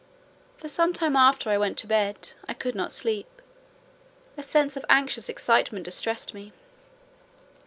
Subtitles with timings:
[0.57, 5.29] For some time after I went to bed, I could not sleep—a sense of anxious
[5.29, 6.53] excitement distressed me.